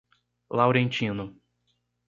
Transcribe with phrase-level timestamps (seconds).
[0.49, 1.31] Laurentino